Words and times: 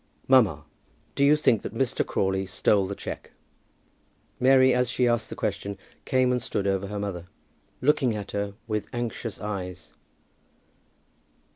"Mamma, 0.27 0.65
do 1.13 1.23
you 1.23 1.35
think 1.35 1.61
that 1.61 1.75
Mr. 1.75 2.03
Crawley 2.03 2.47
stole 2.47 2.87
the 2.87 2.95
cheque?" 2.95 3.29
Mary, 4.39 4.73
as 4.73 4.89
she 4.89 5.07
asked 5.07 5.29
the 5.29 5.35
question, 5.35 5.77
came 6.05 6.31
and 6.31 6.41
stood 6.41 6.65
over 6.65 6.87
her 6.87 6.97
mother, 6.97 7.27
looking 7.81 8.15
at 8.15 8.31
her 8.31 8.55
with 8.67 8.87
anxious 8.93 9.39
eyes. 9.39 9.93